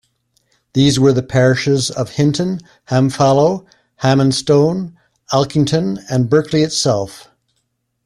These 0.73 0.99
were 0.99 1.13
the 1.13 1.21
parishes 1.21 1.91
of 1.91 2.09
Hinton, 2.13 2.61
Hamfallow, 2.87 3.67
Ham 3.97 4.19
and 4.19 4.33
Stone, 4.33 4.97
Alkington, 5.31 5.99
and 6.09 6.27
Berkeley 6.27 6.63
itself. 6.63 7.29